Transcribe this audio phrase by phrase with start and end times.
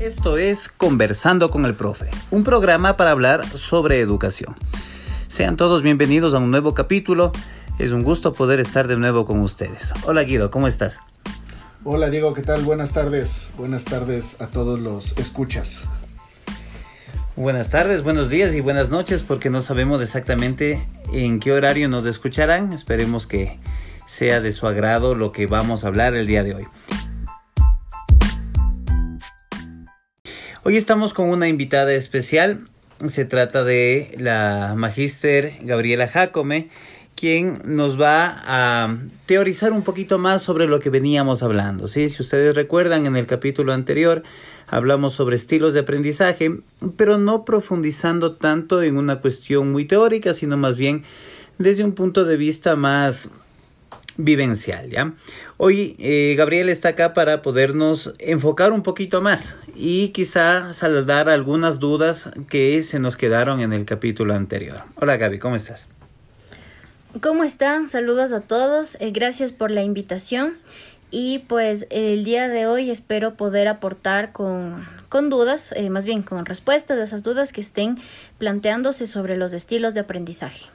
[0.00, 4.56] Esto es Conversando con el Profe, un programa para hablar sobre educación.
[5.28, 7.32] Sean todos bienvenidos a un nuevo capítulo.
[7.78, 9.92] Es un gusto poder estar de nuevo con ustedes.
[10.06, 11.00] Hola Guido, ¿cómo estás?
[11.84, 12.62] Hola Diego, ¿qué tal?
[12.62, 13.50] Buenas tardes.
[13.58, 15.82] Buenas tardes a todos los escuchas.
[17.36, 20.82] Buenas tardes, buenos días y buenas noches porque no sabemos exactamente
[21.12, 22.72] en qué horario nos escucharán.
[22.72, 23.58] Esperemos que
[24.06, 26.66] sea de su agrado lo que vamos a hablar el día de hoy.
[30.62, 32.68] Hoy estamos con una invitada especial.
[33.06, 36.68] Se trata de la magíster Gabriela Jacome,
[37.16, 41.88] quien nos va a teorizar un poquito más sobre lo que veníamos hablando.
[41.88, 42.10] ¿sí?
[42.10, 44.22] Si ustedes recuerdan, en el capítulo anterior
[44.66, 46.60] hablamos sobre estilos de aprendizaje,
[46.94, 51.04] pero no profundizando tanto en una cuestión muy teórica, sino más bien
[51.56, 53.30] desde un punto de vista más
[54.16, 55.12] vivencial, ¿ya?
[55.56, 61.78] Hoy eh, Gabriel está acá para podernos enfocar un poquito más y quizá saldar algunas
[61.78, 64.82] dudas que se nos quedaron en el capítulo anterior.
[64.96, 65.86] Hola Gaby, ¿cómo estás?
[67.20, 67.88] ¿Cómo están?
[67.88, 70.58] Saludos a todos, eh, gracias por la invitación
[71.10, 76.22] y pues el día de hoy espero poder aportar con, con dudas, eh, más bien
[76.22, 77.98] con respuestas de esas dudas que estén
[78.38, 80.66] planteándose sobre los estilos de aprendizaje.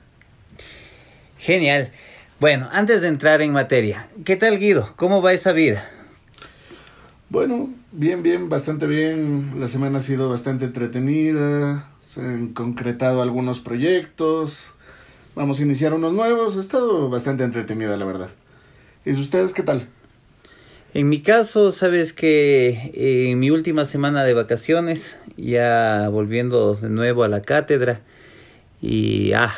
[1.39, 1.91] Genial.
[2.37, 4.91] Bueno, antes de entrar en materia, ¿qué tal Guido?
[4.97, 5.89] ¿Cómo va esa vida?
[7.29, 9.53] Bueno, bien, bien, bastante bien.
[9.57, 11.89] La semana ha sido bastante entretenida.
[12.01, 14.65] Se han concretado algunos proyectos.
[15.33, 16.57] Vamos a iniciar unos nuevos.
[16.57, 18.29] Ha estado bastante entretenida, la verdad.
[19.05, 19.87] ¿Y ustedes qué tal?
[20.93, 26.89] En mi caso, sabes que eh, en mi última semana de vacaciones, ya volviendo de
[26.89, 28.01] nuevo a la cátedra,
[28.81, 29.55] y ah,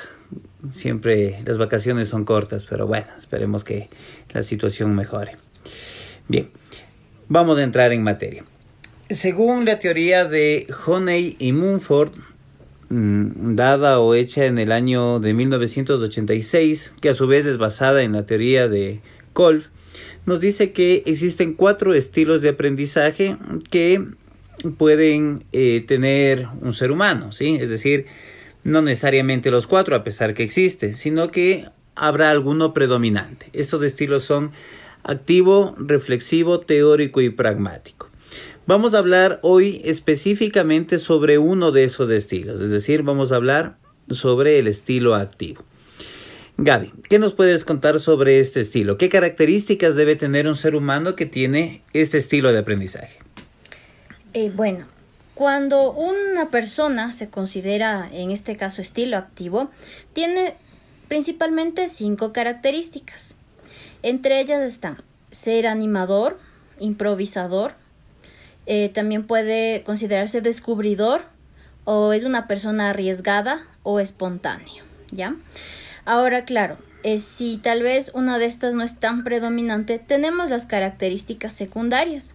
[0.71, 3.89] Siempre las vacaciones son cortas, pero bueno, esperemos que
[4.31, 5.37] la situación mejore.
[6.27, 6.49] Bien,
[7.27, 8.43] vamos a entrar en materia.
[9.09, 12.11] Según la teoría de Honey y Mumford,
[12.89, 18.01] mm, dada o hecha en el año de 1986, que a su vez es basada
[18.01, 18.99] en la teoría de
[19.33, 19.63] Kolb,
[20.25, 23.37] nos dice que existen cuatro estilos de aprendizaje
[23.69, 24.05] que
[24.77, 27.57] pueden eh, tener un ser humano, ¿sí?
[27.61, 28.07] Es decir,
[28.67, 33.49] no necesariamente los cuatro, a pesar que existe, sino que habrá alguno predominante.
[33.53, 34.51] Estos estilos son
[35.03, 38.09] activo, reflexivo, teórico y pragmático.
[38.65, 43.77] Vamos a hablar hoy específicamente sobre uno de esos estilos, es decir, vamos a hablar
[44.09, 45.63] sobre el estilo activo.
[46.57, 48.97] Gaby, ¿qué nos puedes contar sobre este estilo?
[48.97, 53.19] ¿Qué características debe tener un ser humano que tiene este estilo de aprendizaje?
[54.33, 54.85] Eh, bueno,
[55.37, 59.69] cuando una persona se considera, en este caso, estilo activo,
[60.13, 60.55] tiene
[61.07, 63.37] principalmente cinco características.
[64.01, 66.39] Entre ellas están ser animador,
[66.79, 67.75] improvisador,
[68.65, 71.21] eh, también puede considerarse descubridor
[71.85, 75.35] o es una persona arriesgada o espontánea, ¿ya?
[76.03, 80.65] Ahora, claro, eh, si tal vez una de estas no es tan predominante, tenemos las
[80.65, 82.33] características secundarias.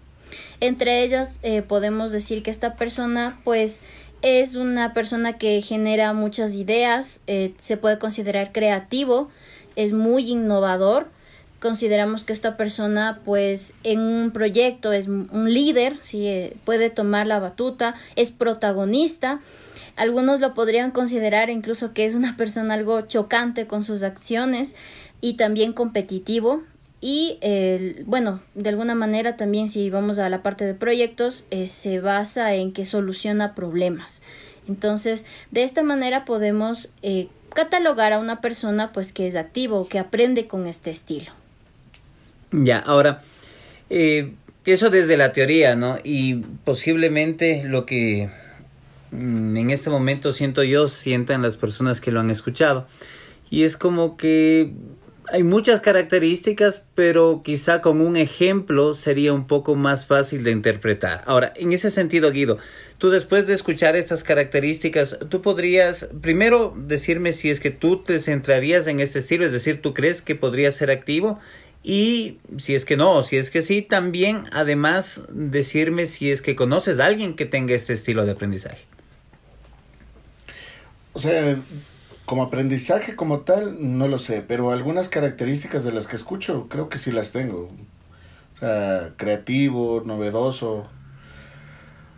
[0.61, 3.83] Entre ellas eh, podemos decir que esta persona pues
[4.23, 9.29] es una persona que genera muchas ideas, eh, se puede considerar creativo,
[9.77, 11.09] es muy innovador.
[11.61, 16.27] Consideramos que esta persona pues en un proyecto es un líder, ¿sí?
[16.27, 19.41] Eh, puede tomar la batuta, es protagonista.
[19.95, 24.75] Algunos lo podrían considerar incluso que es una persona algo chocante con sus acciones
[25.21, 26.63] y también competitivo,
[27.05, 27.41] y
[28.07, 32.55] bueno, de alguna manera también si vamos a la parte de proyectos, eh, se basa
[32.55, 34.23] en que soluciona problemas.
[34.69, 39.99] Entonces, de esta manera podemos eh, catalogar a una persona pues que es activo que
[39.99, 41.33] aprende con este estilo.
[42.53, 43.21] Ya, ahora,
[43.91, 45.99] eh, eso desde la teoría, ¿no?
[46.05, 48.31] Y posiblemente lo que
[49.11, 52.87] mm, en este momento siento yo, sientan las personas que lo han escuchado.
[53.51, 54.73] Y es como que
[55.33, 61.23] hay muchas características, pero quizá con un ejemplo sería un poco más fácil de interpretar.
[61.27, 62.59] Ahora, en ese sentido, Guido,
[62.99, 68.19] tú después de escuchar estas características, tú podrías primero decirme si es que tú te
[68.19, 71.41] centrarías en este estilo, es decir, tú crees que podría ser activo
[71.83, 76.55] y si es que no, si es que sí, también además decirme si es que
[76.55, 78.85] conoces a alguien que tenga este estilo de aprendizaje.
[81.15, 81.57] O sea,
[82.25, 86.89] como aprendizaje como tal, no lo sé, pero algunas características de las que escucho creo
[86.89, 87.71] que sí las tengo.
[88.55, 90.87] O sea, creativo, novedoso,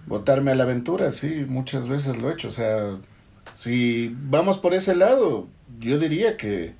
[0.06, 2.48] botarme a la aventura, sí, muchas veces lo he hecho.
[2.48, 2.98] O sea,
[3.54, 5.48] si vamos por ese lado,
[5.80, 6.74] yo diría que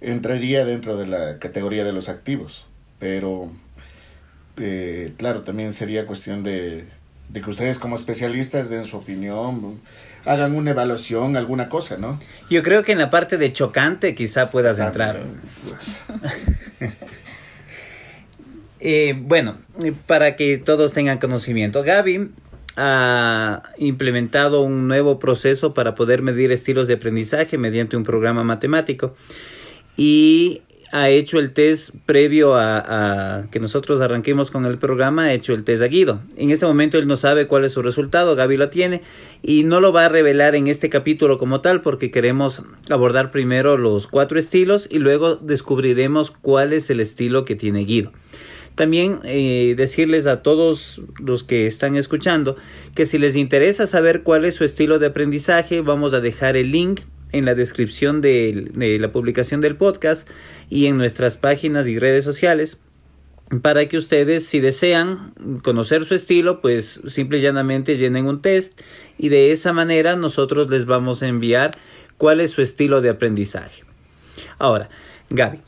[0.00, 2.66] entraría dentro de la categoría de los activos,
[2.98, 3.50] pero
[4.56, 6.86] eh, claro, también sería cuestión de
[7.32, 9.80] de que ustedes como especialistas den su opinión,
[10.24, 12.20] hagan una evaluación, alguna cosa, ¿no?
[12.50, 15.22] Yo creo que en la parte de chocante quizá puedas entrar.
[18.80, 19.56] eh, bueno,
[20.06, 22.30] para que todos tengan conocimiento, Gaby
[22.76, 29.14] ha implementado un nuevo proceso para poder medir estilos de aprendizaje mediante un programa matemático
[29.96, 35.54] y ha hecho el test previo a, que nosotros arranquemos con el programa, ha hecho
[35.54, 36.20] el test a Guido.
[36.36, 39.00] En este momento él no sabe cuál es su resultado, Gaby lo tiene
[39.42, 43.78] y no lo va a revelar en este capítulo como tal porque queremos abordar primero
[43.78, 48.12] los cuatro estilos y luego descubriremos cuál es el estilo que tiene Guido.
[48.74, 52.56] También eh, decirles a todos los que están escuchando
[52.94, 56.70] que si les interesa saber cuál es su estilo de aprendizaje, vamos a dejar el
[56.70, 57.00] link
[57.32, 60.28] en la descripción de, la publicación del podcast
[60.72, 62.78] y en nuestras páginas y redes sociales
[63.60, 68.80] para que ustedes si desean conocer su estilo pues simple y llanamente llenen un test
[69.18, 71.76] y de esa manera nosotros les vamos a enviar
[72.16, 73.84] cuál es su estilo de aprendizaje.
[74.58, 74.88] Ahora,
[75.28, 75.60] Gaby,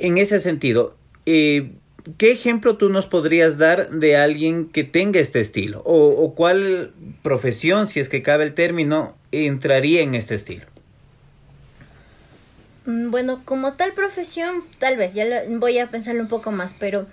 [0.00, 1.74] en ese sentido, eh,
[2.18, 5.82] ¿qué ejemplo tú nos podrías dar de alguien que tenga este estilo?
[5.84, 6.92] O, ¿O cuál
[7.22, 10.71] profesión, si es que cabe el término, entraría en este estilo?
[12.86, 17.06] Mm, bueno, como tal profesión, tal vez, ya voy a pensarlo un poco más, pero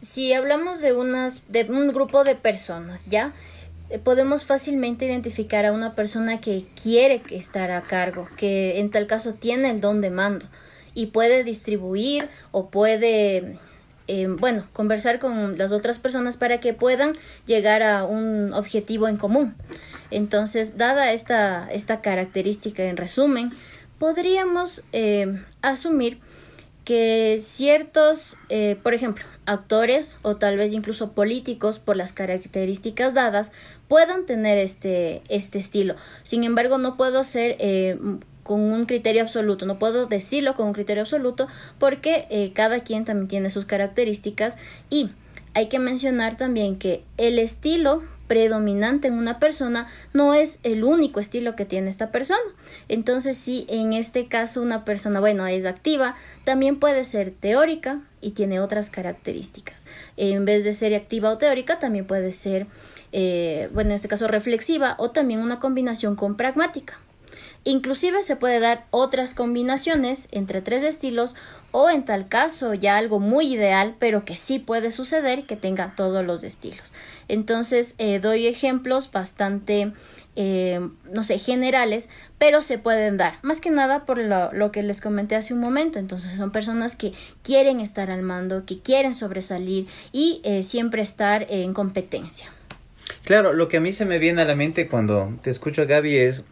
[0.00, 3.32] si hablamos de, unas, de un grupo de personas, ¿ya?
[3.90, 9.06] Eh, podemos fácilmente identificar a una persona que quiere estar a cargo, que en tal
[9.06, 10.46] caso tiene el don de mando
[10.94, 13.58] y puede distribuir o puede,
[14.08, 17.12] eh, bueno, conversar con las otras personas para que puedan
[17.46, 19.54] llegar a un objetivo en común.
[20.10, 23.52] Entonces, dada esta, esta característica en resumen,
[24.02, 26.18] podríamos eh, asumir
[26.84, 33.52] que ciertos, eh, por ejemplo, actores o tal vez incluso políticos por las características dadas
[33.86, 35.94] puedan tener este, este estilo.
[36.24, 37.96] Sin embargo, no puedo ser eh,
[38.42, 41.46] con un criterio absoluto, no puedo decirlo con un criterio absoluto
[41.78, 44.58] porque cada quien también tiene sus características
[44.90, 45.10] y
[45.54, 51.20] hay que mencionar también que el estilo predominante en una persona no es el único
[51.20, 52.40] estilo que tiene esta persona.
[52.88, 58.32] Entonces, si en este caso una persona, bueno, es activa, también puede ser teórica y
[58.32, 59.86] tiene otras características.
[60.16, 62.66] En vez de ser activa o teórica, también puede ser,
[63.12, 66.98] eh, bueno, en este caso reflexiva o también una combinación con pragmática.
[67.64, 71.36] Inclusive se puede dar otras combinaciones entre tres estilos
[71.70, 75.94] o en tal caso ya algo muy ideal pero que sí puede suceder que tenga
[75.96, 76.92] todos los estilos.
[77.28, 79.92] Entonces eh, doy ejemplos bastante
[80.34, 80.80] eh,
[81.12, 85.02] no sé, generales, pero se pueden dar, más que nada por lo, lo, que les
[85.02, 85.98] comenté hace un momento.
[85.98, 87.12] Entonces son personas que
[87.42, 92.50] quieren estar al mando, que quieren sobresalir y eh, siempre estar en competencia.
[93.24, 96.16] Claro, lo que a mí se me viene a la mente cuando te escucho, Gaby,
[96.16, 96.44] es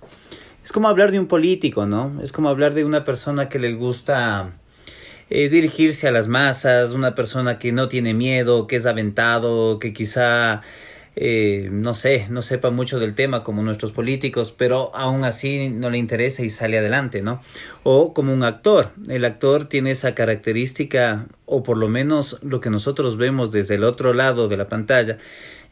[0.63, 2.21] es como hablar de un político, ¿no?
[2.23, 4.53] Es como hablar de una persona que le gusta
[5.31, 9.93] eh, dirigirse a las masas, una persona que no tiene miedo, que es aventado, que
[9.93, 10.61] quizá,
[11.17, 15.89] eh, no sé, no sepa mucho del tema como nuestros políticos, pero aún así no
[15.89, 17.41] le interesa y sale adelante, ¿no?
[17.85, 18.91] O como un actor.
[19.09, 23.85] El actor tiene esa característica, o por lo menos lo que nosotros vemos desde el
[23.85, 25.17] otro lado de la pantalla,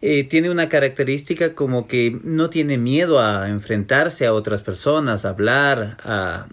[0.01, 5.31] eh, tiene una característica como que no tiene miedo a enfrentarse a otras personas, a
[5.31, 6.47] hablar, a,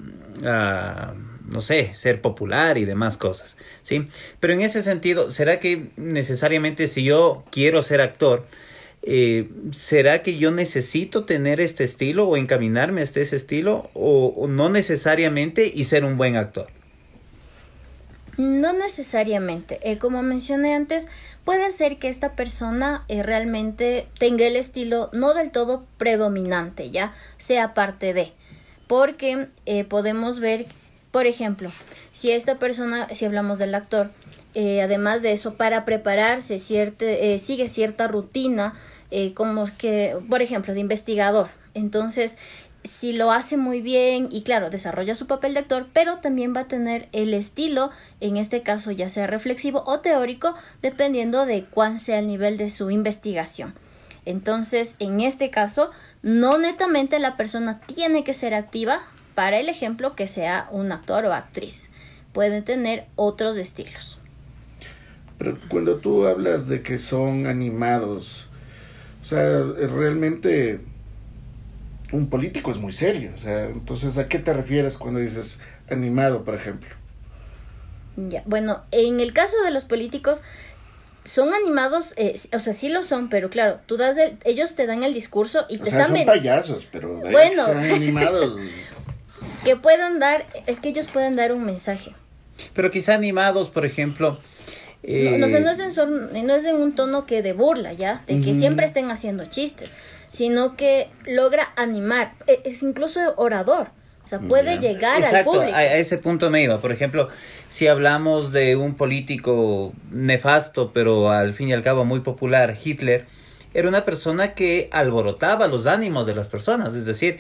[1.48, 4.08] no sé, ser popular y demás cosas, ¿sí?
[4.40, 8.48] Pero en ese sentido, ¿será que necesariamente si yo quiero ser actor,
[9.04, 14.48] eh, ¿será que yo necesito tener este estilo o encaminarme a este, ese estilo o
[14.50, 16.68] no necesariamente y ser un buen actor?
[18.38, 19.80] No necesariamente.
[19.82, 21.08] Eh, como mencioné antes,
[21.46, 27.14] puede ser que esta persona eh, realmente tenga el estilo no del todo predominante, ya
[27.38, 28.34] sea parte de.
[28.88, 30.66] Porque eh, podemos ver,
[31.12, 31.72] por ejemplo,
[32.12, 34.12] si esta persona, si hablamos del actor,
[34.56, 37.06] además de eso, para prepararse, cierta,
[37.40, 38.74] sigue cierta rutina,
[39.34, 41.50] como que, por ejemplo, de investigador.
[41.74, 42.38] Entonces,
[42.86, 46.62] si lo hace muy bien y claro, desarrolla su papel de actor, pero también va
[46.62, 52.00] a tener el estilo, en este caso ya sea reflexivo o teórico, dependiendo de cuál
[52.00, 53.74] sea el nivel de su investigación.
[54.26, 59.02] Entonces, en este caso, no netamente la persona tiene que ser activa
[59.36, 61.92] para el ejemplo que sea un actor o actriz.
[62.34, 64.20] Puede tener otros estilos.
[65.38, 68.48] Pero cuando tú hablas de que son animados,
[69.22, 69.62] o sea,
[69.94, 70.80] realmente
[72.12, 73.32] un político es muy serio.
[73.36, 75.60] O sea, entonces, ¿a qué te refieres cuando dices
[75.90, 76.90] animado, por ejemplo?
[78.18, 80.42] Ya, bueno, en el caso de los políticos,
[81.26, 85.04] son animados, eh, o sea, sí lo son, pero claro, tú das ellos te dan
[85.04, 88.62] el discurso y te sea, están son payasos, pero bueno, que son animados.
[89.66, 92.14] que puedan dar, es que ellos pueden dar un mensaje.
[92.74, 94.40] Pero quizá animados, por ejemplo,
[95.08, 98.24] no, no, no, es en no es en un tono que de burla, ¿ya?
[98.26, 99.94] De que siempre estén haciendo chistes,
[100.28, 103.90] sino que logra animar, e, es incluso orador.
[104.24, 105.76] O sea, puede llegar al público.
[105.76, 106.82] A, a ese punto me iba.
[106.82, 107.30] Por ejemplo,
[107.70, 113.28] si hablamos de un político nefasto, pero al fin y al cabo muy popular, Hitler,
[113.76, 116.96] era una persona que alborotaba los ánimos de las personas.
[116.96, 117.38] Es decir,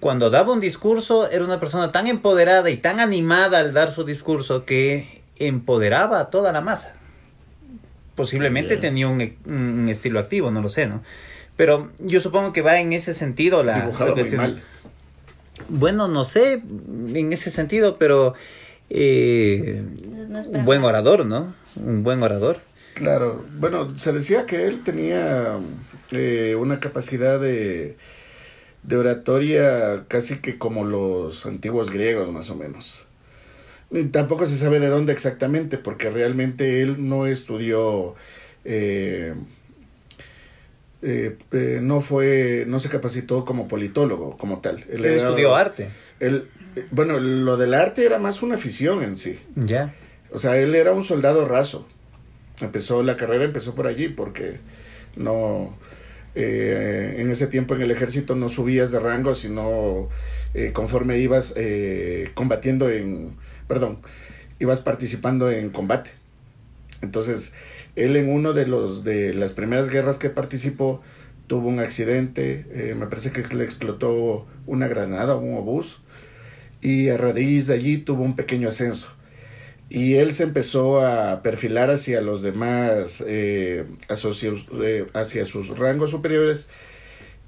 [0.00, 4.02] cuando daba un discurso, era una persona tan empoderada y tan animada al dar su
[4.02, 6.96] discurso que empoderaba a toda la masa
[8.14, 11.02] posiblemente tenía un, un, estilo activo, no lo sé, ¿no?
[11.56, 14.62] Pero yo supongo que va en ese sentido la, Dibujado muy mal.
[15.68, 18.34] Bueno, no sé en ese sentido, pero
[18.90, 19.82] eh,
[20.28, 21.54] no un buen orador, ¿no?
[21.76, 22.60] Un buen orador.
[22.94, 25.58] Claro, bueno, se decía que él tenía
[26.12, 27.96] eh, una capacidad de,
[28.82, 33.06] de oratoria casi que como los antiguos griegos, más o menos.
[34.10, 38.16] Tampoco se sabe de dónde exactamente, porque realmente él no estudió,
[38.64, 39.34] eh,
[41.02, 44.84] eh, eh, no fue, no se capacitó como politólogo, como tal.
[44.90, 45.90] Él, estudió arte.
[46.18, 46.48] Él,
[46.90, 49.38] bueno, lo del arte era más una afición en sí.
[49.54, 49.94] Ya.
[50.32, 51.86] O sea, él era un soldado raso.
[52.60, 54.58] Empezó la carrera, empezó por allí, porque
[55.14, 55.78] no,
[56.34, 60.08] en ese tiempo en el ejército no subías de rango, sino
[60.72, 61.54] conforme ibas
[62.34, 63.36] combatiendo en
[63.66, 64.00] perdón,
[64.58, 66.10] ibas participando en combate.
[67.02, 67.52] Entonces,
[67.96, 71.02] él en uno de los de las primeras guerras que participó
[71.46, 76.00] tuvo un accidente, eh, me parece que le explotó una granada, un obús,
[76.80, 79.08] y a raíz de allí tuvo un pequeño ascenso.
[79.90, 86.68] Y él se empezó a perfilar hacia los demás, eh, eh, hacia sus rangos superiores,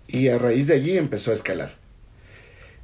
[0.07, 1.75] y a raíz de allí empezó a escalar.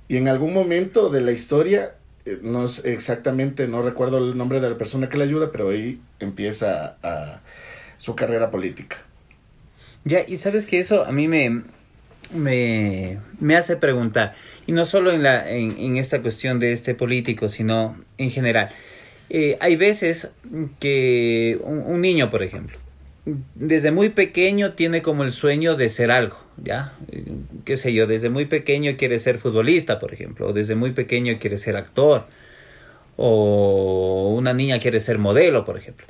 [0.08, 1.96] Y en algún momento de la historia
[2.42, 6.00] no es exactamente, no recuerdo el nombre de la persona que le ayuda, pero ahí
[6.20, 7.40] empieza a,
[7.96, 8.98] su carrera política.
[10.04, 11.62] Ya, y sabes que eso a mí me,
[12.34, 14.34] me, me hace preguntar,
[14.66, 18.70] y no solo en, la, en, en esta cuestión de este político, sino en general.
[19.34, 20.28] Eh, hay veces
[20.78, 22.76] que un, niño, por ejemplo,
[23.54, 26.92] desde muy pequeño tiene como el sueño de ser algo, ¿ya?
[27.64, 31.38] Qué sé yo, desde muy pequeño quiere ser futbolista, por ejemplo, o desde muy pequeño
[31.38, 32.26] quiere ser actor,
[33.16, 36.06] o una niña quiere ser modelo, por ejemplo,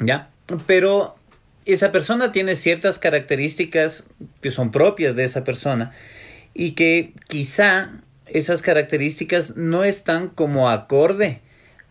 [0.00, 0.30] ¿ya?
[0.66, 1.16] Pero
[1.64, 4.06] esa persona tiene ciertas características
[4.40, 5.92] que son propias de esa persona
[6.54, 7.92] y que quizá
[8.26, 11.40] esas características no están como acorde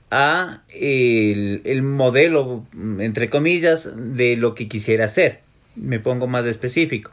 [0.10, 2.66] a el, el, modelo,
[3.00, 5.40] entre comillas, de lo que quisiera hacer.
[5.76, 7.12] Me pongo más específico.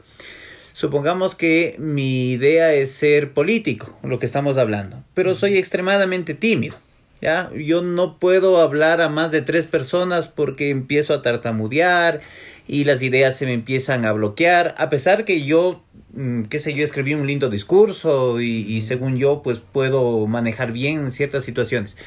[0.79, 6.77] Supongamos que mi idea es ser político, lo que estamos hablando, pero soy extremadamente tímido.
[7.21, 7.51] ¿ya?
[7.53, 12.21] Yo no puedo hablar a más de tres personas porque empiezo a tartamudear
[12.65, 15.83] y las ideas se me empiezan a bloquear, a pesar que yo,
[16.13, 20.71] mm, qué sé yo, escribí un lindo discurso y, y según yo, pues puedo manejar
[20.71, 21.97] bien ciertas situaciones.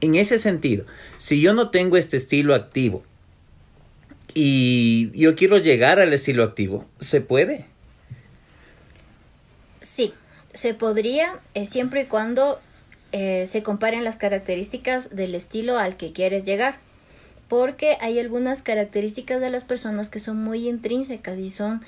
[0.00, 0.86] En ese sentido,
[1.18, 3.02] si yo no tengo este estilo activo
[4.34, 7.66] y yo quiero llegar al estilo activo, ¿se puede?
[9.80, 10.14] Sí,
[10.52, 12.60] se podría eh, siempre y cuando
[13.12, 16.78] eh, se comparen las características del estilo al que quieres llegar.
[17.48, 21.84] Porque hay algunas características de las personas que son muy intrínsecas y son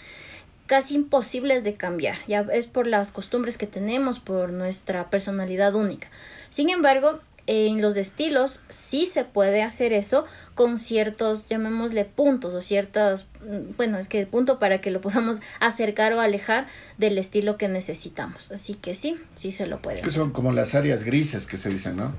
[0.67, 2.17] casi imposibles de cambiar.
[2.27, 6.09] Ya es por las costumbres que tenemos, por nuestra personalidad única.
[6.49, 7.21] Sin embargo,
[7.53, 13.77] en los estilos sí se puede hacer eso con ciertos, llamémosle puntos o ciertas, mm,
[13.77, 16.67] bueno, es que punto para que lo podamos acercar o alejar
[16.97, 18.51] del estilo que necesitamos.
[18.51, 20.01] Así que sí, sí se lo puede.
[20.01, 22.15] Que son como las áreas grises que se dicen, ¿no?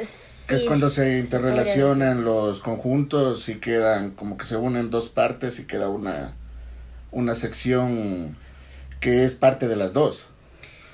[0.00, 5.58] Sí, es cuando se interrelacionan los conjuntos y quedan como que se unen dos partes
[5.58, 6.32] y queda una,
[7.10, 8.38] una sección
[9.00, 10.28] que es parte de las dos.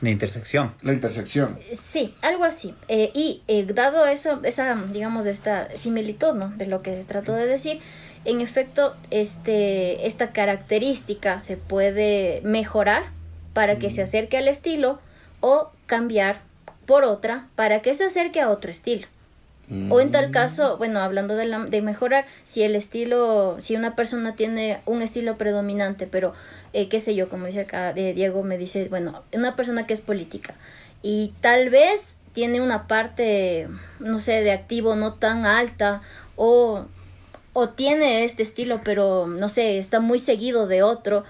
[0.00, 0.74] La intersección.
[0.82, 1.58] La intersección.
[1.72, 2.74] Sí, algo así.
[2.86, 6.50] Eh, y eh, dado eso, esa, digamos, esta similitud, ¿no?
[6.50, 7.80] De lo que trato de decir,
[8.24, 13.04] en efecto, este, esta característica se puede mejorar
[13.54, 15.00] para que se acerque al estilo
[15.40, 16.42] o cambiar
[16.86, 19.06] por otra para que se acerque a otro estilo.
[19.90, 20.32] O en tal mm.
[20.32, 25.02] caso, bueno, hablando de, la, de mejorar, si el estilo, si una persona tiene un
[25.02, 26.32] estilo predominante, pero
[26.72, 29.94] eh, qué sé yo, como dice acá de Diego, me dice, bueno, una persona que
[29.94, 30.54] es política
[31.02, 33.68] y tal vez tiene una parte,
[34.00, 36.02] no sé, de activo no tan alta
[36.36, 36.86] o
[37.58, 41.24] o tiene este estilo, pero no sé, está muy seguido de otro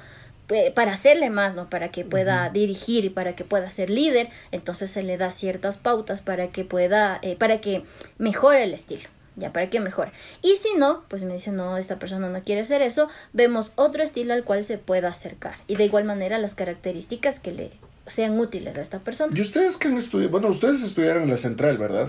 [0.75, 1.69] para hacerle más, ¿no?
[1.69, 5.77] Para que pueda dirigir y para que pueda ser líder, entonces se le da ciertas
[5.77, 7.83] pautas para que pueda, eh, para que
[8.17, 10.11] mejore el estilo, ya, para que mejore.
[10.43, 14.03] Y si no, pues me dice, no, esta persona no quiere hacer eso, vemos otro
[14.03, 15.55] estilo al cual se pueda acercar.
[15.67, 17.71] Y de igual manera las características que le
[18.07, 19.33] sean útiles a esta persona.
[19.37, 20.31] ¿Y ustedes que han estudiado?
[20.31, 22.09] Bueno, ustedes estudiaron en la central, ¿verdad?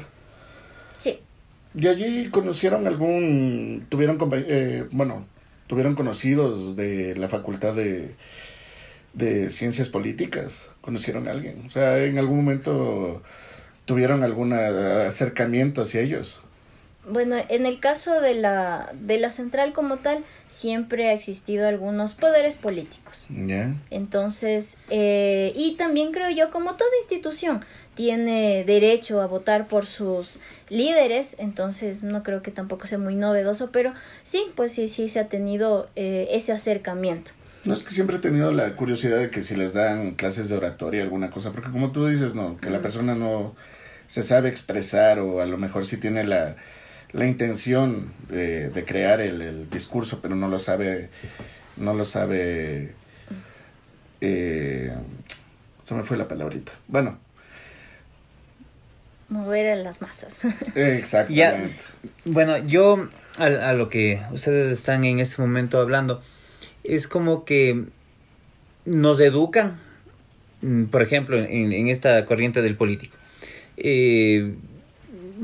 [0.97, 1.19] Sí.
[1.75, 5.27] ¿Y allí conocieron algún, tuvieron, eh, bueno,
[5.69, 8.15] tuvieron conocidos de la facultad de,
[9.13, 10.67] de ciencias políticas?
[10.81, 11.61] ¿Conocieron a alguien?
[11.63, 13.21] O sea, en algún momento
[13.85, 16.41] tuvieron algún acercamiento hacia ellos.
[17.07, 22.13] Bueno, en el caso de la, de la central como tal, siempre ha existido algunos
[22.13, 23.27] poderes políticos.
[23.89, 27.61] Entonces, eh, y también creo yo, como toda institución,
[27.95, 30.39] tiene derecho a votar por sus
[30.69, 35.19] líderes, entonces no creo que tampoco sea muy novedoso, pero sí, pues sí, sí se
[35.19, 37.31] ha tenido eh, ese acercamiento.
[37.63, 40.57] No es que siempre he tenido la curiosidad de que si les dan clases de
[40.57, 43.55] oratoria, alguna cosa, porque como tú dices, no, que la persona no
[44.05, 46.55] se sabe expresar o a lo mejor sí tiene la,
[47.11, 51.09] la intención de, de crear el, el, discurso, pero no lo sabe,
[51.77, 52.93] no lo sabe,
[54.21, 54.93] eh,
[55.83, 56.71] se me fue la palabrita.
[56.87, 57.17] Bueno,
[59.29, 60.45] mover a las masas.
[60.75, 61.83] Exactamente.
[62.25, 66.21] bueno, yo a, lo que ustedes están en este momento hablando,
[66.83, 67.85] es como que
[68.85, 69.79] nos educan,
[70.61, 73.17] mm, por ejemplo, en, en esta corriente del político.
[73.77, 74.55] Eh,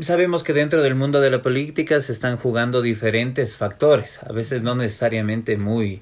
[0.02, 4.62] sabemos que dentro del mundo de la política se están jugando diferentes factores, a veces
[4.62, 6.02] no necesariamente muy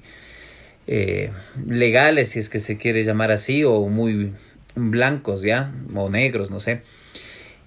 [0.86, 1.30] eh,
[1.66, 4.32] legales, si es que se quiere llamar así, o muy
[4.74, 5.72] blancos, ¿ya?
[5.94, 6.82] O negros, no sé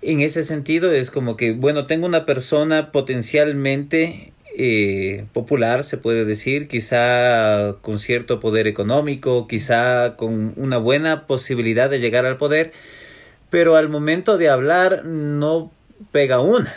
[0.01, 6.25] en ese sentido es como que, bueno, tengo una persona potencialmente eh, popular, se puede
[6.25, 12.72] decir, quizá con cierto poder económico, quizá con una buena posibilidad de llegar al poder,
[13.50, 15.72] pero al momento de hablar no
[16.12, 16.74] pega una,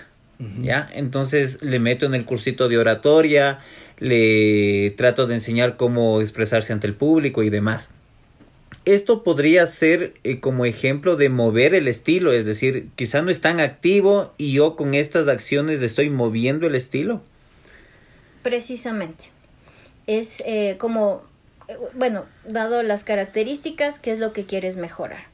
[0.62, 0.88] ¿ya?
[0.92, 3.61] Entonces le meto en el cursito de oratoria,
[3.98, 7.90] le trato de enseñar cómo expresarse ante el público y demás.
[8.87, 13.42] Esto podría ser eh, como ejemplo de mover el estilo, es decir, quizá no es
[13.42, 17.20] tan activo y yo con estas acciones estoy moviendo el estilo.
[18.42, 19.26] Precisamente.
[20.06, 21.22] Es eh, como,
[21.68, 25.24] eh, bueno, dado las características, ¿qué es lo que quieres mejorar?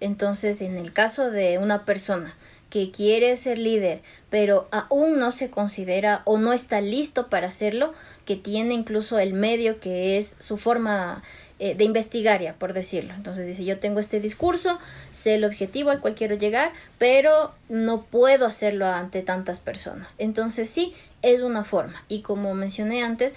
[0.00, 2.36] Entonces, en el caso de una persona
[2.70, 7.92] que quiere ser líder, pero aún no se considera o no está listo para hacerlo,
[8.24, 11.22] que tiene incluso el medio que es su forma
[11.58, 13.12] eh, de investigar ya, por decirlo.
[13.12, 14.78] Entonces dice, yo tengo este discurso,
[15.10, 20.14] sé el objetivo al cual quiero llegar, pero no puedo hacerlo ante tantas personas.
[20.18, 22.04] Entonces sí, es una forma.
[22.08, 23.34] Y como mencioné antes,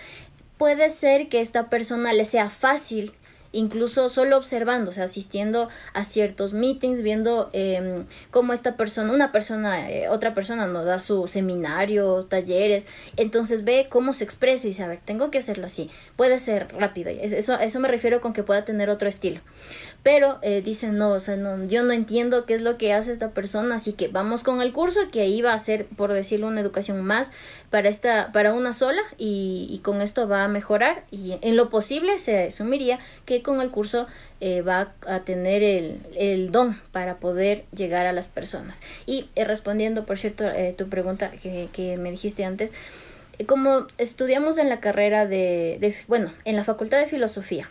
[0.57, 3.13] puede ser que esta persona le sea fácil
[3.53, 9.31] incluso solo observando, o sea, asistiendo a ciertos meetings, viendo eh, cómo esta persona, una
[9.31, 14.71] persona, eh, otra persona nos da su seminario, talleres, entonces ve cómo se expresa y
[14.71, 18.33] dice, a ver, tengo que hacerlo así, puede ser rápido, eso, eso me refiero con
[18.33, 19.39] que pueda tener otro estilo
[20.03, 23.11] pero eh, dicen no, o sea, no, yo no entiendo qué es lo que hace
[23.11, 26.61] esta persona, así que vamos con el curso que iba a ser, por decirlo, una
[26.61, 27.31] educación más
[27.69, 32.19] para esta, para una sola y, con esto va a mejorar y en lo posible
[32.19, 34.07] se asumiría que con el curso
[34.39, 38.81] eh, va a tener el, don para poder llegar a las personas.
[39.05, 42.73] Y eh, respondiendo, por cierto, eh, tu pregunta que, que me dijiste antes,
[43.37, 47.69] eh, como estudiamos en la carrera de, bueno, en la Facultad de Filosofía,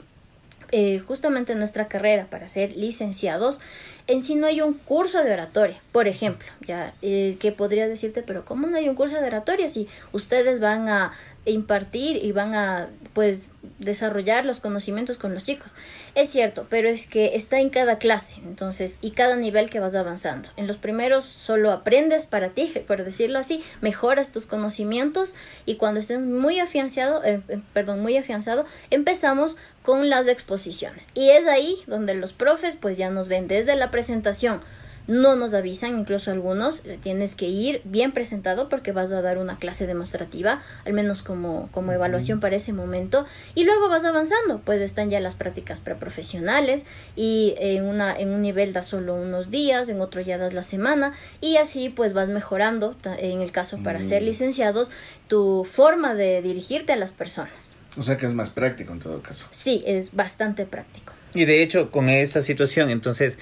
[0.73, 3.61] eh, justamente nuestra carrera para ser licenciados,
[4.07, 8.23] en sí no hay un curso de oratoria, por ejemplo, ya eh, que podría decirte,
[8.23, 11.13] pero ¿cómo no hay un curso de oratoria si ustedes van a
[11.45, 15.75] impartir y van a pues desarrollar los conocimientos con los chicos.
[16.15, 19.95] Es cierto, pero es que está en cada clase, entonces, y cada nivel que vas
[19.95, 20.49] avanzando.
[20.57, 25.35] En los primeros solo aprendes para ti, por decirlo así, mejoras tus conocimientos
[25.67, 31.09] y cuando estés muy afianzado, eh, eh, perdón, muy afianzado, empezamos con las exposiciones.
[31.15, 34.61] Y es ahí donde los profes pues ya nos ven desde la presentación
[35.07, 39.59] no nos avisan, incluso algunos, tienes que ir bien presentado porque vas a dar una
[39.59, 44.81] clase demostrativa, al menos como, como evaluación para ese momento, y luego vas avanzando, pues
[44.81, 49.89] están ya las prácticas preprofesionales y en, una, en un nivel das solo unos días,
[49.89, 54.03] en otro ya das la semana, y así pues vas mejorando, en el caso para
[54.03, 54.91] ser licenciados,
[55.27, 57.77] tu forma de dirigirte a las personas.
[57.97, 59.47] O sea que es más práctico en todo caso.
[59.51, 61.13] Sí, es bastante práctico.
[61.35, 63.39] Y de hecho, con esta situación, entonces,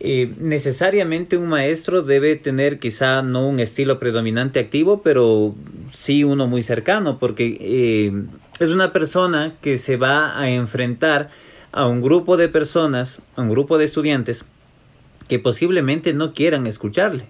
[0.00, 5.54] eh, necesariamente un maestro debe tener quizá no un estilo predominante activo, pero
[5.92, 8.12] sí uno muy cercano, porque eh,
[8.60, 11.30] es una persona que se va a enfrentar
[11.72, 14.44] a un grupo de personas, a un grupo de estudiantes
[15.26, 17.26] que posiblemente no quieran escucharle,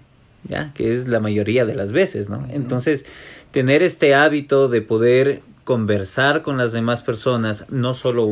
[0.47, 0.71] ¿ya?
[0.73, 2.47] Que es la mayoría de las veces, ¿no?
[2.51, 3.05] Entonces,
[3.51, 8.27] tener este hábito de poder conversar con las demás personas, no solo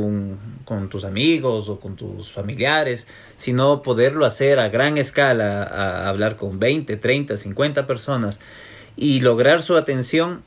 [0.66, 6.38] con tus amigos o con tus familiares, sino poderlo hacer a gran escala, a hablar
[6.38, 8.40] con 20, 30, 50 personas
[8.96, 10.42] y lograr su atención,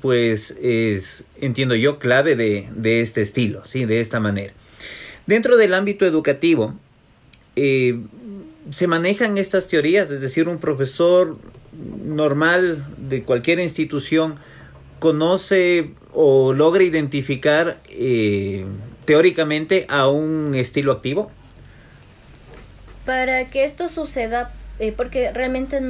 [0.00, 3.84] pues es, entiendo yo, clave de, de este estilo, ¿sí?
[3.84, 4.52] De esta manera.
[5.26, 6.74] Dentro del ámbito educativo,
[7.54, 8.00] eh,
[8.70, 11.36] se manejan estas teorías, es decir, un profesor
[12.04, 14.36] normal de cualquier institución
[15.02, 18.64] conoce o logra identificar eh,
[19.04, 21.28] teóricamente a un estilo activo?
[23.04, 25.80] Para que esto suceda, eh, porque realmente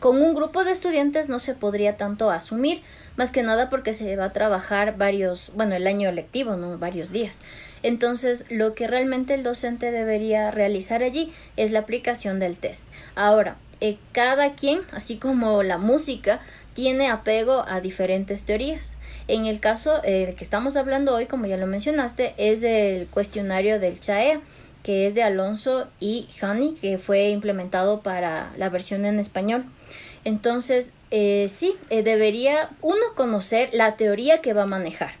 [0.00, 2.80] con un grupo de estudiantes no se podría tanto asumir,
[3.16, 6.78] más que nada porque se va a trabajar varios, bueno, el año lectivo, ¿no?
[6.78, 7.42] Varios días.
[7.82, 12.88] Entonces, lo que realmente el docente debería realizar allí es la aplicación del test.
[13.16, 16.40] Ahora, eh, cada quien, así como la música,
[16.74, 18.96] tiene apego a diferentes teorías.
[19.26, 23.80] En el caso el que estamos hablando hoy, como ya lo mencionaste, es el cuestionario
[23.80, 24.40] del CHAEA,
[24.82, 29.64] que es de Alonso y Honey, que fue implementado para la versión en español.
[30.24, 35.12] Entonces, eh, sí, eh, debería uno conocer la teoría que va a manejar,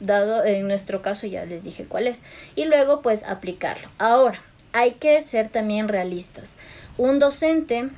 [0.00, 2.22] dado en nuestro caso ya les dije cuál es,
[2.54, 3.88] y luego pues aplicarlo.
[3.98, 6.56] Ahora, hay que ser también realistas.
[6.96, 7.90] Un docente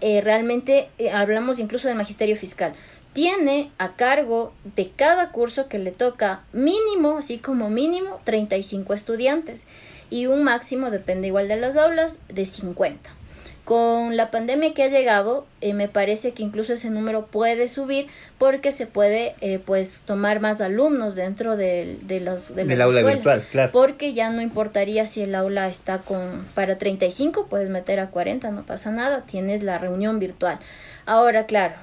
[0.00, 2.74] eh, realmente eh, hablamos incluso del magisterio fiscal,
[3.12, 9.66] tiene a cargo de cada curso que le toca mínimo, así como mínimo, 35 estudiantes
[10.10, 13.17] y un máximo, depende igual de las aulas, de 50.
[13.68, 18.06] Con la pandemia que ha llegado, eh, me parece que incluso ese número puede subir
[18.38, 23.02] porque se puede eh, pues tomar más alumnos dentro de, de los de las aula
[23.02, 23.70] virtual, claro.
[23.70, 28.50] Porque ya no importaría si el aula está con para 35, puedes meter a 40,
[28.52, 30.58] no pasa nada, tienes la reunión virtual.
[31.08, 31.74] Ahora, claro,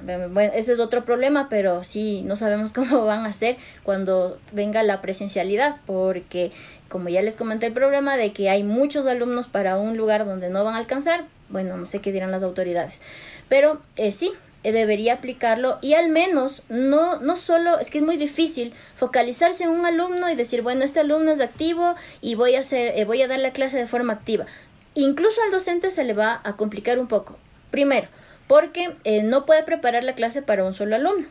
[0.53, 5.01] ese es otro problema, pero sí, no sabemos cómo van a ser cuando venga la
[5.01, 6.51] presencialidad, porque
[6.89, 10.51] como ya les comenté el problema de que hay muchos alumnos para un lugar donde
[10.51, 13.01] no van a alcanzar, bueno, no sé qué dirán las autoridades.
[13.49, 14.31] Pero eh, sí,
[14.63, 19.63] eh, debería aplicarlo y al menos no, no solo, es que es muy difícil focalizarse
[19.63, 23.05] en un alumno y decir, bueno, este alumno es activo y voy a, hacer, eh,
[23.05, 24.45] voy a dar la clase de forma activa.
[24.93, 27.39] Incluso al docente se le va a complicar un poco.
[27.71, 28.07] Primero,
[28.47, 31.27] porque no puede preparar la clase para un solo alumno.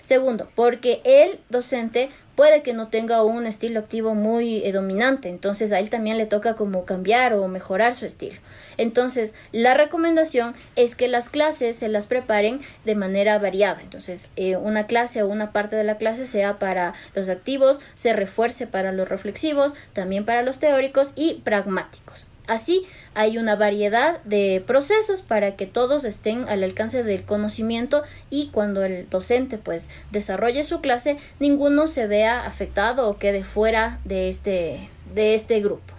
[0.00, 5.72] Segundo, porque el docente puede que no tenga un estilo activo muy eh, dominante, entonces
[5.72, 8.36] a él también le toca como cambiar o mejorar su estilo.
[8.76, 13.80] Entonces, la recomendación es que las clases se las preparen de manera variada.
[13.82, 18.12] Entonces, eh, una clase o una parte de la clase sea para los activos, se
[18.12, 22.26] refuerce para los reflexivos, también para los teóricos y pragmáticos.
[22.46, 28.48] Así hay una variedad de procesos para que todos estén al alcance del conocimiento y
[28.48, 34.28] cuando el docente pues desarrolle su clase ninguno se vea afectado o quede fuera de
[34.28, 35.94] este de este grupo.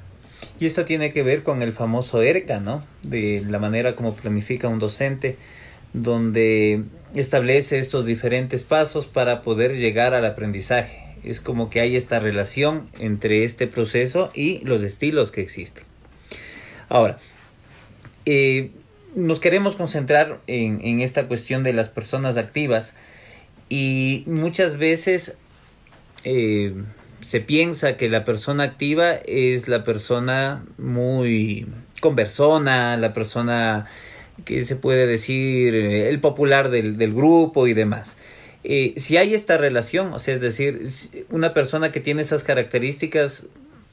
[0.59, 2.83] Y esto tiene que ver con el famoso ERCA, ¿no?
[3.03, 5.37] De la manera como planifica un docente,
[5.93, 6.83] donde
[7.13, 11.15] establece estos diferentes pasos para poder llegar al aprendizaje.
[11.23, 15.86] Es como que hay esta relación entre este proceso y los estilos que existen.
[16.89, 17.17] Ahora,
[18.25, 18.71] eh,
[19.15, 22.93] nos queremos concentrar en, esta cuestión de las personas activas
[23.69, 25.37] y muchas veces
[26.23, 26.73] eh,
[27.21, 31.67] se piensa que la persona activa es la persona muy
[31.99, 33.87] conversona, la persona
[34.45, 38.17] que se puede decir eh, el popular del, grupo y demás.
[38.63, 40.87] si hay esta relación, o sea, es decir,
[41.31, 43.47] una persona que tiene esas características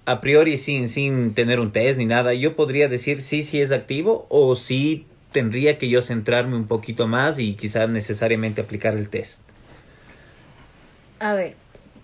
[0.07, 3.73] a priori sin, sin tener un test ni nada, yo podría decir sí, sí es
[3.73, 9.09] activo o sí tendría que yo centrarme un poquito más y quizás necesariamente aplicar el
[9.09, 9.41] test.
[11.19, 11.55] A ver,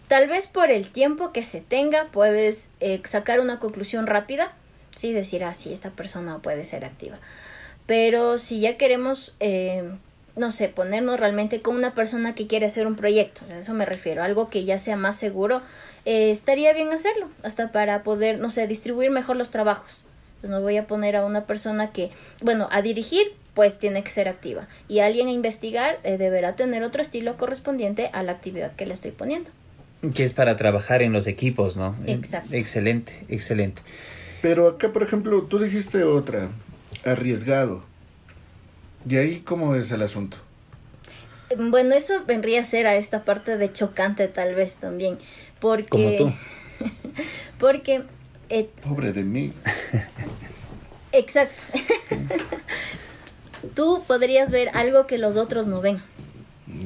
[0.09, 4.53] tal vez por el tiempo que se tenga puedes eh, sacar una conclusión rápida,
[4.97, 7.19] sí, decir, ah, sí, esta persona puede ser activa.
[7.87, 9.91] Pero si ya queremos eh,
[10.37, 13.85] no sé, ponernos realmente con una persona que quiere hacer un proyecto, a eso me
[13.85, 15.63] refiero, algo que ya sea más seguro,
[16.05, 20.05] eh, estaría bien hacerlo, hasta para poder, no sé, distribuir mejor los trabajos.
[20.41, 22.11] Pues no voy a poner a una persona que,
[22.43, 24.69] bueno, a dirigir, pues tiene que ser activa.
[24.89, 28.95] Y alguien a investigar eh, deberá tener otro estilo correspondiente a la actividad que le
[28.95, 29.51] estoy poniendo.
[30.15, 31.95] Que es para trabajar en los equipos, ¿no?
[32.07, 32.55] Exacto.
[32.55, 33.83] Excelente, excelente.
[34.41, 36.49] Pero acá, por ejemplo, tú dijiste otra,
[37.05, 37.85] arriesgado.
[39.09, 40.37] ¿Y ahí cómo es el asunto?
[41.57, 45.19] Bueno, eso vendría a ser a esta parte de chocante tal vez también,
[45.59, 45.89] porque...
[45.89, 46.33] Como tú.
[47.59, 48.05] porque...
[48.51, 49.53] eh, Pobre de mí.
[51.13, 51.63] Exacto.
[53.75, 56.01] tú podrías ver algo que los otros no ven.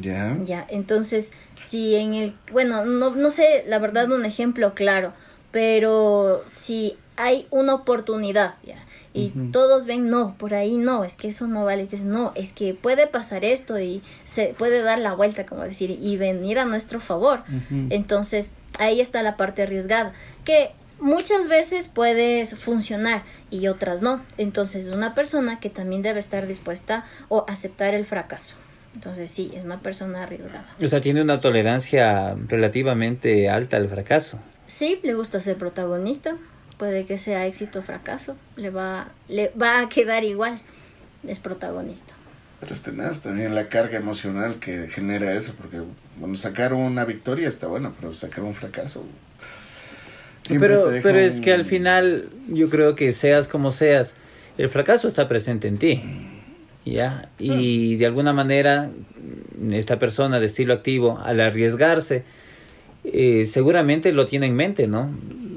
[0.01, 0.37] Ya.
[0.45, 5.13] Ya, entonces, si en el, bueno, no, no sé, la verdad, un ejemplo claro,
[5.51, 8.83] pero si hay una oportunidad, ya,
[9.15, 12.53] y todos ven, no, por ahí no, es que eso no vale, entonces no, es
[12.53, 16.65] que puede pasar esto y se puede dar la vuelta, como decir, y venir a
[16.65, 17.45] nuestro favor.
[17.91, 20.13] Entonces, ahí está la parte arriesgada,
[20.45, 24.21] que muchas veces puede funcionar y otras no.
[24.37, 28.55] Entonces, es una persona que también debe estar dispuesta o aceptar el fracaso.
[28.95, 30.67] Entonces sí, es una persona arriesgada.
[30.81, 34.39] O sea, tiene una tolerancia relativamente alta al fracaso.
[34.67, 36.37] Sí, le gusta ser protagonista.
[36.79, 38.37] Puede que sea éxito o fracaso.
[38.57, 40.61] Le va, le va a quedar igual.
[41.27, 42.15] Es protagonista.
[42.61, 45.83] Pero es tenaz también la carga emocional que genera eso, porque
[46.19, 49.05] bueno, sacar una victoria está bueno, pero sacar un fracaso.
[50.49, 54.15] Pero, pero es que al final yo creo que seas como seas,
[54.59, 56.03] el fracaso está presente en ti.
[56.85, 57.29] ¿ya?
[57.39, 58.91] Y de alguna manera
[59.73, 62.25] esta persona de estilo activo, al arriesgarse,
[63.05, 65.11] eh, seguramente lo tiene en mente, ¿no?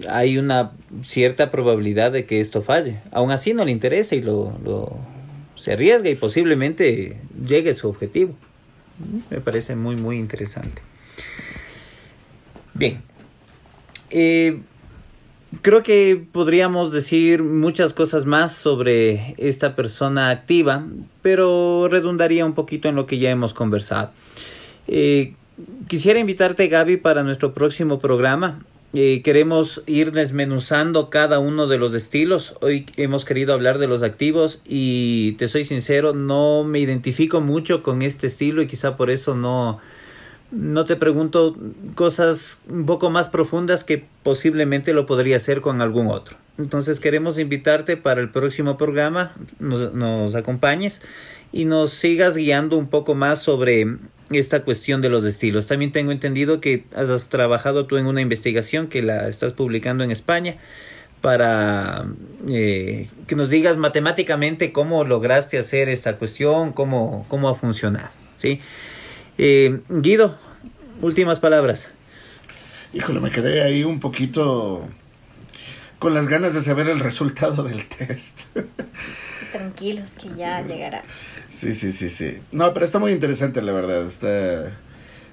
[0.10, 0.72] Hay una
[1.04, 3.00] cierta probabilidad de que esto falle.
[3.12, 4.98] Aún así no le interesa y lo, lo
[5.56, 8.36] se arriesga y posiblemente llegue a su objetivo.
[9.30, 10.82] Me parece muy, muy interesante.
[12.74, 13.02] Bien.
[14.10, 14.62] Eh,
[15.62, 20.86] Creo que podríamos decir muchas cosas más sobre esta persona activa,
[21.22, 24.12] pero redundaría un poquito en lo que ya hemos conversado.
[24.88, 25.36] Eh,
[25.88, 28.66] quisiera invitarte, Gaby, para nuestro próximo programa.
[28.94, 32.56] Queremos ir desmenuzando cada uno de los estilos.
[32.62, 37.84] Hoy hemos querido hablar de los activos y te soy sincero, no me identifico mucho
[37.84, 39.80] con este estilo y quizá por eso no,
[40.52, 41.56] no te pregunto
[41.96, 46.38] cosas un poco más profundas que posiblemente lo podría hacer con algún otro.
[46.58, 51.02] Entonces queremos invitarte para el próximo programa, nos, acompañes
[51.52, 53.98] y nos sigas guiando un poco más sobre
[54.32, 55.68] esta cuestión de los estilos.
[55.68, 60.12] También tengo entendido que has trabajado tú en una investigación que la estás publicando en
[60.12, 60.58] España
[61.22, 62.06] para
[62.48, 68.10] eh, que nos digas matemáticamente cómo lograste hacer esta cuestión, cómo, cómo ha funcionado.
[68.36, 68.62] ¿sí?
[69.38, 70.38] Eh, Guido,
[71.02, 71.90] últimas palabras.
[72.94, 74.88] Híjole, me quedé ahí un poquito
[76.00, 78.42] con las ganas de saber el resultado del test.
[79.52, 81.04] Tranquilos, que ya llegará.
[81.50, 82.40] Sí, sí, sí, sí.
[82.52, 84.06] No, pero está muy interesante, la verdad.
[84.06, 84.78] Está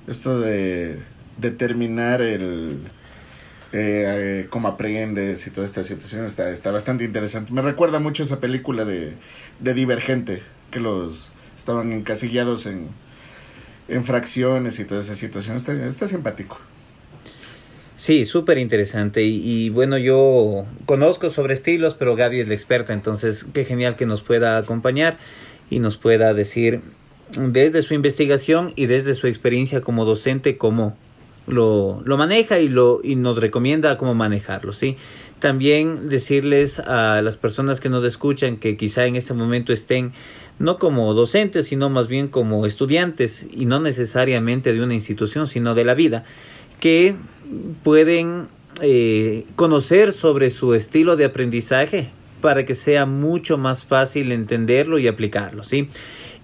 [0.07, 0.98] esto de
[1.38, 2.79] determinar el
[3.72, 7.53] eh, cómo aprendes y toda esta situación está, está bastante interesante.
[7.53, 9.14] Me recuerda mucho esa película de,
[9.59, 12.88] de Divergente, que los estaban encasillados en,
[13.88, 15.57] en fracciones y toda esa situación.
[15.57, 16.61] Está, está simpático.
[17.96, 19.22] Sí, súper interesante.
[19.22, 23.96] Y, y, bueno, yo conozco sobre estilos, pero Gaby es la experta, entonces qué genial
[23.96, 25.18] que nos pueda acompañar
[25.70, 26.80] y nos pueda decir
[27.37, 30.96] desde su investigación y desde su experiencia como docente cómo
[31.46, 34.96] lo, lo maneja y, lo, y nos recomienda cómo manejarlo, ¿sí?
[35.40, 40.12] También decirles a las personas que nos escuchan que quizá en este momento estén
[40.59, 45.74] no como docentes, sino más bien como estudiantes y no necesariamente de una institución, sino
[45.74, 46.24] de la vida,
[46.80, 47.16] que
[47.83, 48.48] pueden
[48.83, 55.07] eh, conocer sobre su estilo de aprendizaje para que sea mucho más fácil entenderlo y
[55.07, 55.64] aplicarlo.
[55.64, 55.88] ¿sí?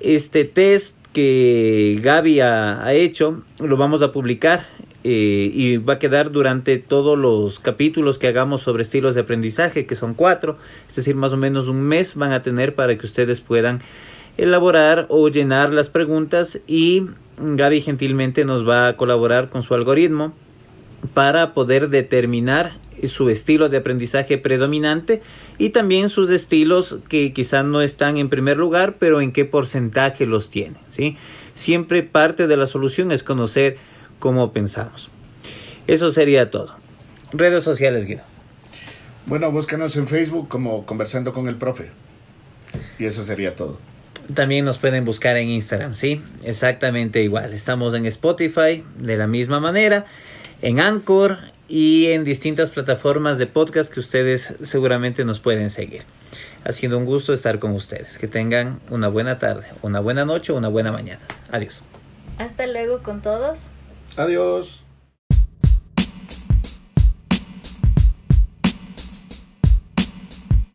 [0.00, 4.66] Este test que Gaby ha, hecho lo vamos a publicar
[5.02, 9.86] eh, y va a quedar durante todos los capítulos que hagamos sobre estilos de aprendizaje,
[9.86, 10.56] que son cuatro,
[10.88, 13.80] es decir, más o menos un mes van a tener para que ustedes puedan
[14.36, 17.08] elaborar o llenar las preguntas y
[17.38, 20.32] Gaby gentilmente nos va a colaborar con su algoritmo
[21.14, 22.72] para poder determinar
[23.04, 25.22] su estilo de aprendizaje predominante
[25.58, 30.26] y también sus estilos que quizás no están en primer lugar, pero en qué porcentaje
[30.26, 30.76] los tiene.
[30.90, 31.16] ¿sí?
[31.54, 33.78] Siempre parte de la solución es conocer
[34.18, 35.10] cómo pensamos.
[35.86, 36.76] Eso sería todo.
[37.32, 38.22] Redes sociales, Guido.
[39.26, 41.90] Bueno, búscanos en Facebook como Conversando con el Profe.
[42.98, 43.78] Y eso sería todo.
[44.34, 47.52] También nos pueden buscar en Instagram, sí, exactamente igual.
[47.52, 50.06] Estamos en Spotify de la misma manera,
[50.62, 56.02] en Anchor y en distintas plataformas de podcast que ustedes seguramente nos pueden seguir.
[56.64, 58.18] Ha sido un gusto estar con ustedes.
[58.18, 61.20] Que tengan una buena tarde, una buena noche, una buena mañana.
[61.50, 61.82] Adiós.
[62.38, 63.70] Hasta luego con todos.
[64.16, 64.84] Adiós.